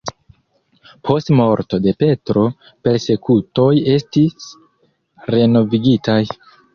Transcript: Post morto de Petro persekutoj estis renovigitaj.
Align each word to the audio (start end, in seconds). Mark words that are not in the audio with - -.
Post 1.09 1.27
morto 1.39 1.79
de 1.83 1.91
Petro 1.99 2.45
persekutoj 2.87 3.67
estis 3.97 4.47
renovigitaj. 5.37 6.17